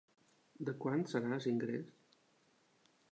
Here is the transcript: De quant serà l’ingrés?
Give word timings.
De 0.69 0.73
quant 0.85 1.03
serà 1.11 1.37
l’ingrés? 1.43 1.93